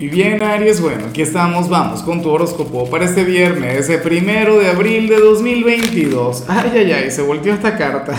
[0.00, 4.58] Y bien, Aries, bueno, aquí estamos, vamos con tu horóscopo para este viernes, ese primero
[4.58, 6.44] de abril de 2022.
[6.48, 8.14] Ay, ay, ay, se volteó esta carta.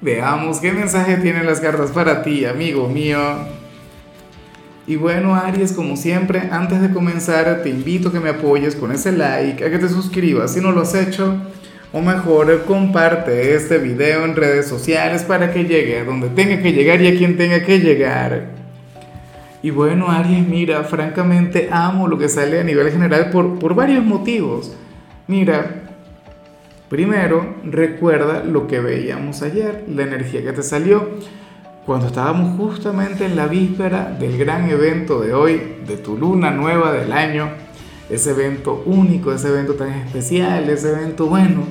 [0.00, 3.18] Veamos qué mensaje tienen las cartas para ti, amigo mío.
[4.86, 8.92] Y bueno, Aries, como siempre, antes de comenzar, te invito a que me apoyes con
[8.92, 11.38] ese like, a que te suscribas si no lo has hecho,
[11.92, 16.72] o mejor, comparte este video en redes sociales para que llegue a donde tenga que
[16.72, 18.57] llegar y a quien tenga que llegar.
[19.62, 24.04] Y bueno, Aries, mira, francamente amo lo que sale a nivel general por, por varios
[24.04, 24.76] motivos.
[25.26, 25.82] Mira,
[26.88, 31.08] primero, recuerda lo que veíamos ayer, la energía que te salió
[31.88, 36.92] cuando estábamos justamente en la víspera del gran evento de hoy, de tu luna nueva
[36.92, 37.48] del año,
[38.10, 41.62] ese evento único, ese evento tan especial, ese evento bueno,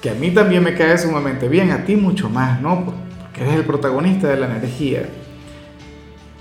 [0.00, 2.86] que a mí también me cae sumamente bien, a ti mucho más, ¿no?
[2.86, 5.06] Porque eres el protagonista de la energía.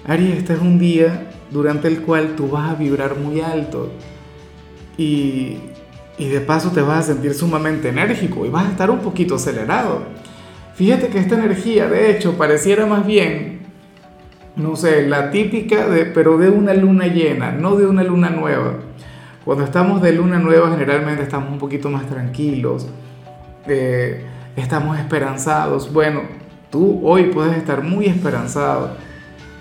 [0.07, 3.91] Aries, este es un día durante el cual tú vas a vibrar muy alto
[4.97, 5.57] y,
[6.17, 9.35] y de paso te vas a sentir sumamente enérgico y vas a estar un poquito
[9.35, 10.03] acelerado.
[10.75, 13.59] Fíjate que esta energía, de hecho, pareciera más bien,
[14.55, 18.75] no sé, la típica, de, pero de una luna llena, no de una luna nueva.
[19.45, 22.87] Cuando estamos de luna nueva generalmente estamos un poquito más tranquilos,
[23.67, 24.25] eh,
[24.55, 25.91] estamos esperanzados.
[25.91, 26.21] Bueno,
[26.69, 28.95] tú hoy puedes estar muy esperanzado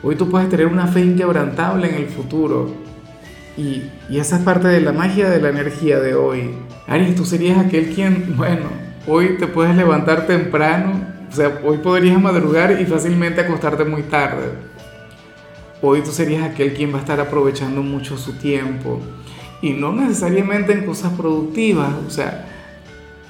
[0.03, 2.71] Hoy tú puedes tener una fe inquebrantable en el futuro.
[3.57, 6.55] Y, esa es parte de la magia de la energía de hoy.
[6.87, 8.67] Aries, tú serías aquel quien, bueno,
[9.07, 10.93] hoy te puedes levantar temprano,
[11.31, 14.53] o sea, hoy podrías madrugar y fácilmente acostarte muy tarde.
[15.83, 19.01] Hoy tú serías aquel quien va a estar aprovechando mucho su tiempo.
[19.61, 22.47] Y no necesariamente en cosas productivas, o sea,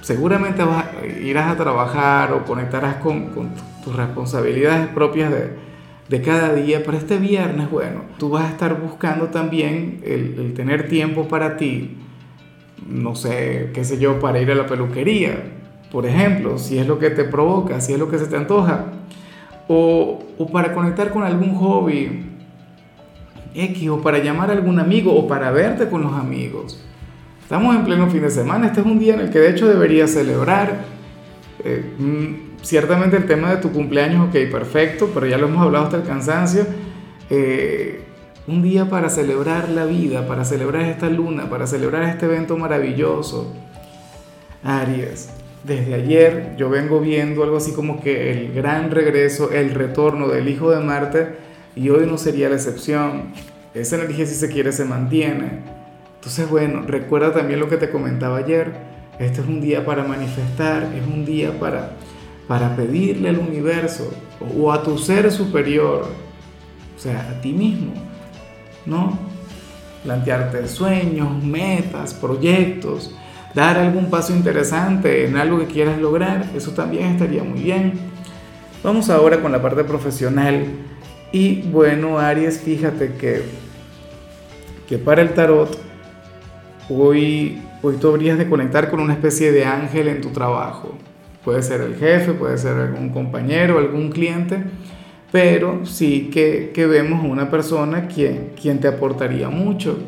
[0.02, 0.86] seguramente vas,
[1.20, 3.50] irás a trabajar o conectarás con, con
[3.82, 5.69] tus responsabilidades propias de,
[6.10, 10.88] de cada día, pero este viernes, bueno, tú vas a estar buscando también el, tener
[10.88, 11.98] tiempo para ti,
[12.88, 15.40] no sé, qué sé yo, para ir a la peluquería,
[15.92, 18.86] por ejemplo, si es lo que te provoca, si es lo que se te antoja,
[19.68, 22.24] o, o para conectar con algún hobby
[23.54, 26.84] X, o para llamar a algún amigo, o para verte con los amigos.
[27.40, 29.68] Estamos en pleno fin de semana, este es un día en el que de hecho
[29.68, 30.99] deberías celebrar.
[31.64, 35.84] Eh, mm, ciertamente el tema de tu cumpleaños, ok, perfecto, pero ya lo hemos hablado
[35.86, 36.66] hasta el cansancio.
[37.28, 38.02] Eh,
[38.46, 43.52] un día para celebrar la vida, para celebrar esta luna, para celebrar este evento maravilloso.
[44.62, 45.30] Aries,
[45.64, 50.48] desde ayer yo vengo viendo algo así como que el gran regreso, el retorno del
[50.48, 51.28] hijo de Marte,
[51.76, 53.32] y hoy no sería la excepción.
[53.74, 55.60] Esa energía si se quiere se mantiene.
[56.16, 58.72] Entonces, bueno, recuerda también lo que te comentaba ayer.
[59.20, 61.92] Este es un día para manifestar, es un día para
[62.50, 64.12] para pedirle al universo
[64.58, 66.08] o a tu ser superior,
[66.96, 67.92] o sea, a ti mismo,
[68.84, 69.16] ¿no?
[70.02, 73.14] Plantearte sueños, metas, proyectos,
[73.54, 77.92] dar algún paso interesante en algo que quieras lograr, eso también estaría muy bien.
[78.82, 80.66] Vamos ahora con la parte profesional.
[81.30, 83.44] Y bueno, Aries, fíjate que,
[84.88, 85.78] que para el tarot,
[86.88, 90.94] hoy, hoy tú habrías de conectar con una especie de ángel en tu trabajo.
[91.44, 94.62] Puede ser el jefe, puede ser algún compañero, algún cliente,
[95.32, 99.98] pero sí que, que vemos una persona quien, quien te aportaría mucho,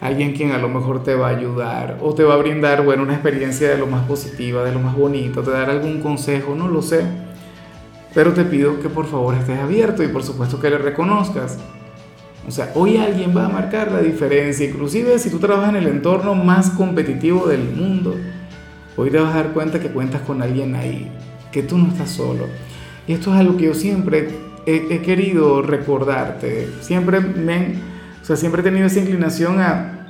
[0.00, 3.02] alguien quien a lo mejor te va a ayudar o te va a brindar, bueno,
[3.02, 6.68] una experiencia de lo más positiva, de lo más bonito, te dar algún consejo, no
[6.68, 7.04] lo sé,
[8.14, 11.58] pero te pido que por favor estés abierto y por supuesto que le reconozcas.
[12.48, 15.86] O sea, hoy alguien va a marcar la diferencia, inclusive si tú trabajas en el
[15.86, 18.16] entorno más competitivo del mundo,
[19.00, 21.10] Hoy te vas a dar cuenta que cuentas con alguien ahí,
[21.52, 22.44] que tú no estás solo.
[23.06, 24.28] Y esto es algo que yo siempre
[24.66, 26.68] he, querido recordarte.
[26.82, 27.76] Siempre me,
[28.20, 30.06] o sea, siempre he tenido esa inclinación a,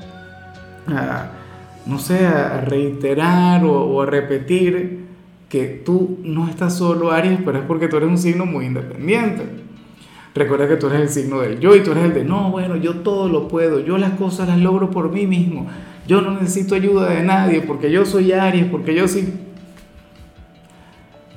[1.87, 5.05] no sé, a reiterar o, o, a repetir
[5.49, 9.45] que tú no estás solo, Aries, pero es porque tú eres un signo muy independiente.
[10.35, 12.77] Recuerda que tú eres el signo del yo y tú eres el de no, bueno,
[12.77, 15.67] yo todo lo puedo, yo las cosas las logro por mí mismo.
[16.07, 19.33] Yo no necesito ayuda de nadie porque yo soy Aries, porque yo sí.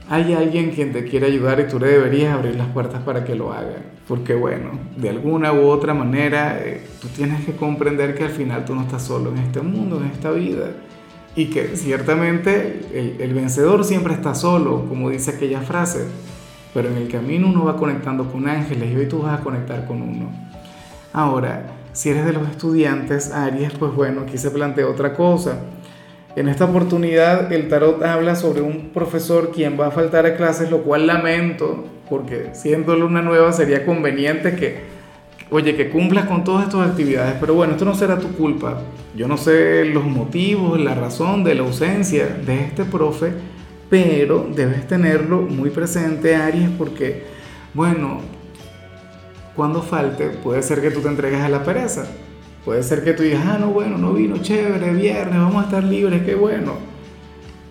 [0.09, 3.35] Hay alguien quien te quiere ayudar y tú le deberías abrir las puertas para que
[3.35, 3.77] lo haga.
[4.07, 8.65] Porque bueno, de alguna u otra manera, eh, tú tienes que comprender que al final
[8.65, 10.71] tú no estás solo en este mundo, en esta vida.
[11.35, 16.05] Y que ciertamente el, el vencedor siempre está solo, como dice aquella frase.
[16.73, 19.85] Pero en el camino uno va conectando con ángeles y hoy tú vas a conectar
[19.85, 20.31] con uno.
[21.11, 25.59] Ahora, si eres de los estudiantes, Aries, pues bueno, aquí se plantea otra cosa.
[26.35, 30.71] En esta oportunidad el tarot habla sobre un profesor quien va a faltar a clases,
[30.71, 34.79] lo cual lamento, porque siendo luna nueva sería conveniente que,
[35.51, 38.81] oye, que cumplas con todas estas actividades, pero bueno, esto no será tu culpa.
[39.15, 43.33] Yo no sé los motivos, la razón de la ausencia de este profe,
[43.89, 47.23] pero debes tenerlo muy presente, Aries, porque,
[47.73, 48.21] bueno,
[49.55, 52.05] cuando falte, puede ser que tú te entregues a la pereza.
[52.65, 55.83] Puede ser que tú digas, ah, no, bueno, no vino, chévere, viernes, vamos a estar
[55.83, 56.73] libres, qué bueno.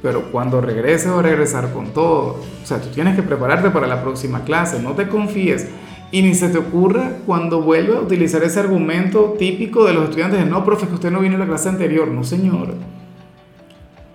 [0.03, 2.41] Pero cuando regrese va a regresar con todo.
[2.63, 5.69] O sea, tú tienes que prepararte para la próxima clase, no te confíes.
[6.11, 10.41] Y ni se te ocurra cuando vuelva a utilizar ese argumento típico de los estudiantes
[10.41, 12.09] de no, profe, que usted no vino a la clase anterior.
[12.09, 12.75] No, señor.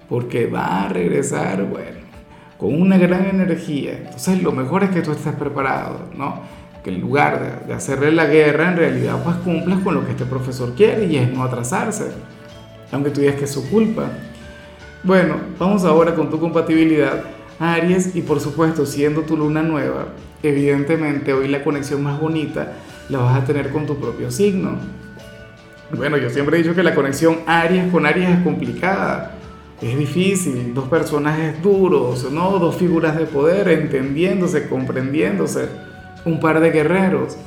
[0.10, 1.98] Porque va a regresar, bueno,
[2.58, 3.98] con una gran energía.
[3.98, 6.42] Entonces lo mejor es que tú estés preparado, ¿no?
[6.84, 10.26] Que en lugar de, hacerle la guerra, en realidad pues cumplas con lo que este
[10.26, 12.12] profesor quiere y es no atrasarse.
[12.92, 14.10] Aunque tú digas que es su culpa.
[15.04, 17.24] Bueno, vamos ahora con tu compatibilidad,
[17.60, 20.08] Aries, y por supuesto, siendo tu luna nueva,
[20.42, 22.74] evidentemente hoy la conexión más bonita
[23.10, 24.78] la vas a tener con tu propio signo.
[25.96, 29.37] Bueno, yo siempre he dicho que la conexión Aries con Aries es complicada,
[29.82, 32.58] es difícil, dos personajes duros, ¿no?
[32.58, 35.70] Dos figuras de poder entendiéndose, comprendiéndose,
[36.26, 37.38] un par de guerreros.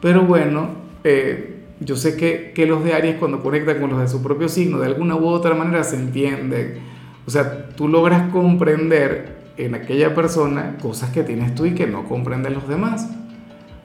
[0.00, 0.70] Pero bueno,
[1.04, 4.48] eh, yo sé que, que, los de Aries cuando conectan con los de su propio
[4.48, 6.78] signo, de alguna u otra manera se entienden.
[7.26, 12.04] O sea, tú logras comprender en aquella persona cosas que tienes tú y que no
[12.04, 13.08] comprenden los demás.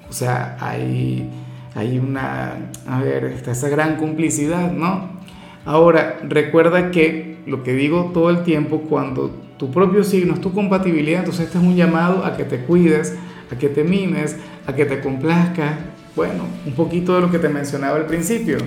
[0.10, 1.30] O sea, hay,
[1.76, 5.18] hay una, a ver, está esa gran complicidad, ¿no?
[5.66, 10.54] Ahora, recuerda que lo que digo todo el tiempo, cuando tu propio signo es tu
[10.54, 13.16] compatibilidad, entonces este es un llamado a que te cuides,
[13.52, 15.76] a que te mimes, a que te complazcas.
[16.16, 18.58] Bueno, un poquito de lo que te mencionaba al principio.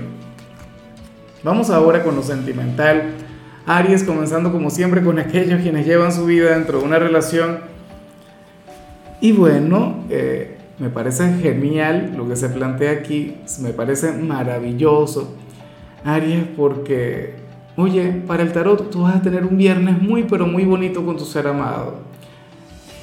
[1.43, 3.15] Vamos ahora con lo sentimental
[3.67, 7.61] Aries comenzando como siempre con aquellos quienes llevan su vida dentro de una relación.
[9.21, 15.37] Y bueno, eh, me parece genial lo que se plantea aquí, me parece maravilloso,
[16.05, 17.35] Aries, porque,
[17.81, 21.17] oye, para el tarot tú vas a tener un viernes muy, pero muy bonito con
[21.17, 21.99] tu ser amado.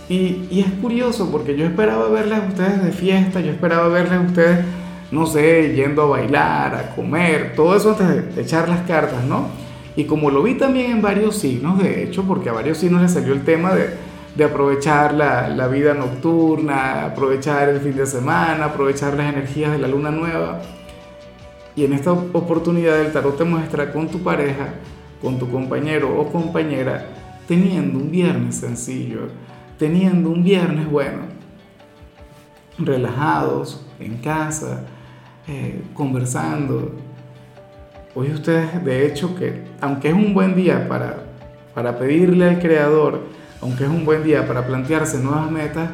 [0.10, 4.14] Y, y es curioso porque yo esperaba verles a ustedes de fiesta, yo esperaba verles
[4.14, 4.66] a ustedes,
[5.12, 9.48] no sé, yendo a bailar, a comer, todo eso antes de echar las cartas, ¿no?
[9.98, 13.12] Y como lo vi también en varios signos, de hecho, porque a varios signos les
[13.12, 13.90] salió el tema de,
[14.36, 19.80] de aprovechar la, la, vida nocturna, aprovechar el fin de semana, aprovechar las energías de
[19.80, 20.62] la luna nueva.
[21.78, 24.74] Y en esta oportunidad el tarot te muestra con tu pareja,
[25.22, 27.06] con tu compañero o compañera,
[27.48, 29.30] teniendo un viernes sencillo,
[29.80, 31.20] teniendo un viernes bueno,
[32.78, 34.84] relajados, en casa,
[35.48, 36.92] eh, conversando,
[38.20, 41.18] Hoy ustedes, de hecho, que aunque es un buen día para,
[41.76, 43.22] para pedirle al Creador,
[43.62, 45.92] aunque es un buen día para plantearse nuevas metas,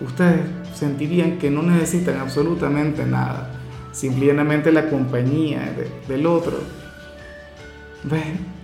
[0.00, 0.42] ustedes
[0.74, 3.50] sentirían que no necesitan absolutamente nada,
[3.96, 5.74] simplemente la compañía
[6.06, 6.58] del otro.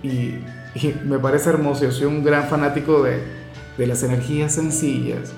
[0.02, 3.22] Y, y, me parece hermoso, yo soy un gran fanático de,
[3.78, 5.32] de las energías sencillas.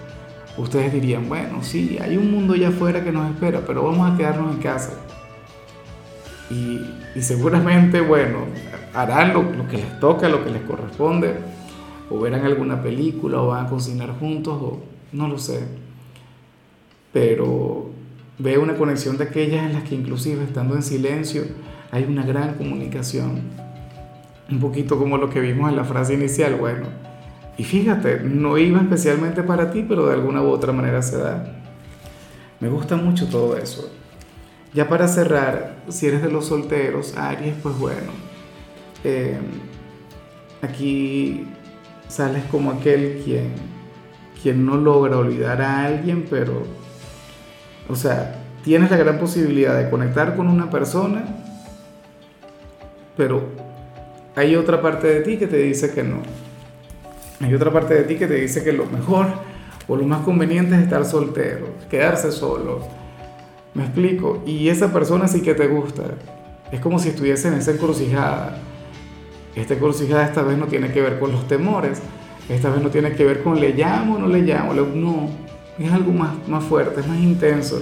[0.59, 4.17] Ustedes dirían, bueno, sí, hay un mundo allá afuera que nos espera, pero vamos a
[4.17, 4.93] quedarnos en casa.
[6.51, 6.81] Y,
[7.21, 8.39] seguramente, bueno,
[8.95, 11.37] harán lo, lo, que les toca, lo que les corresponde,
[12.11, 14.83] o verán alguna película, o van a cocinar juntos, o
[15.13, 15.61] no lo sé.
[17.13, 17.91] Pero
[18.39, 21.45] veo una conexión de aquellas en las que inclusive estando en silencio
[21.91, 23.43] hay una gran comunicación.
[24.51, 26.87] Un poquito como lo que vimos en la frase inicial, bueno.
[27.57, 31.61] Y fíjate, no iba especialmente para ti, pero de alguna u otra manera se da.
[32.61, 33.91] Me gusta mucho todo eso.
[34.75, 38.11] Ya para cerrar, si eres de los solteros, Aries, pues bueno,
[39.05, 39.39] eh,
[40.63, 41.47] aquí
[42.09, 43.53] sales como aquel quien,
[44.43, 46.65] quien no logra olvidar a alguien, pero,
[47.89, 51.25] o sea, tienes la gran posibilidad de conectar con una persona,
[53.17, 53.43] pero
[54.37, 56.19] hay otra parte de ti que te dice que no.
[57.41, 59.27] Hay otra parte de ti que te dice que lo mejor
[59.87, 63.05] o lo más conveniente es estar soltero, quedarse solo
[63.75, 64.43] me explico.
[64.47, 66.03] Y esa persona sí que te gusta.
[66.73, 68.59] Es como si estuviese en esa encrucijada.
[69.55, 72.01] Esta encrucijada esta vez no tiene que ver con los temores.
[72.49, 74.73] Esta vez no tiene que ver con le llamo o no le llamo.
[74.75, 75.29] No,
[75.79, 77.81] es algo más, más fuerte, es más intenso.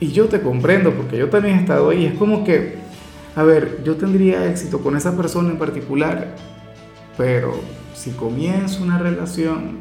[0.00, 2.06] Y yo te comprendo porque yo también he estado ahí.
[2.06, 2.76] Es como que,
[3.36, 6.34] a ver, yo tendría éxito con esa persona en particular,
[7.16, 7.54] pero
[7.94, 9.78] si comienzo una relación,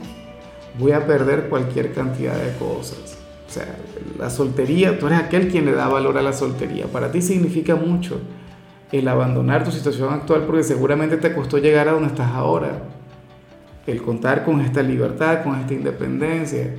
[0.77, 3.17] voy a perder cualquier cantidad de cosas.
[3.47, 3.75] O sea,
[4.17, 6.85] la soltería, tú eres aquel quien le da valor a la soltería.
[6.85, 8.19] Para ti significa mucho
[8.91, 12.83] el abandonar tu situación actual porque seguramente te costó llegar a donde estás ahora.
[13.87, 16.75] El contar con esta libertad, con esta independencia.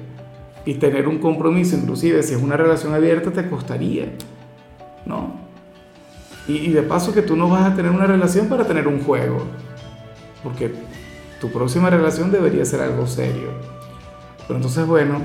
[0.64, 4.12] Y tener un compromiso, inclusive si es una relación abierta, te costaría,
[5.04, 5.40] ¿no?
[6.48, 9.42] Y, de paso que tú no vas a tener una relación para tener un juego,
[10.42, 10.72] porque
[11.40, 13.50] tu próxima relación debería ser algo serio.
[14.46, 15.20] Pero entonces, bueno,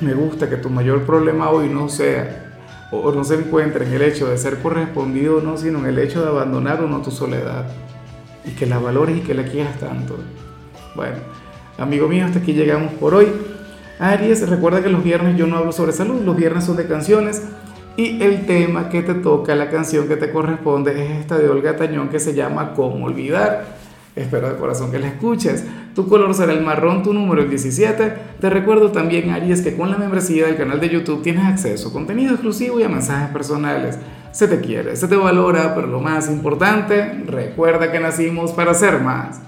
[0.00, 2.46] me gusta que tu mayor problema hoy no sea
[2.90, 5.98] o no se encuentre en el hecho de ser correspondido o no, sino en el
[5.98, 7.70] hecho de abandonar o no tu soledad
[8.44, 10.16] y que la valores y que la quieras tanto.
[10.96, 11.16] Bueno,
[11.78, 13.28] amigo mío, hasta aquí llegamos por hoy.
[14.00, 17.42] Aries, recuerda que los viernes yo no hablo sobre salud, los viernes son de canciones
[17.98, 21.76] y el tema que te toca, la canción que te corresponde es esta de Olga
[21.76, 23.78] Tañón que se llama Cómo olvidar.
[24.16, 25.66] Espero de corazón que la escuches.
[25.94, 28.14] Tu color será el marrón, tu número el 17.
[28.40, 31.92] Te recuerdo también, Aries, que con la membresía del canal de YouTube tienes acceso a
[31.92, 33.98] contenido exclusivo y a mensajes personales.
[34.32, 39.00] Se te quiere, se te valora, pero lo más importante, recuerda que nacimos para ser
[39.00, 39.38] más.